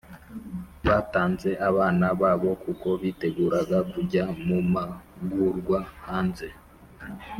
[0.87, 6.47] Batanze abana babo kuko biteguraga kujyA mu magurwa hanze